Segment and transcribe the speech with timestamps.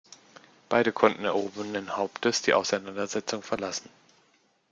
[0.67, 3.87] Beide konnten erhobenen Hauptes die Auseinandersetzung verlassen.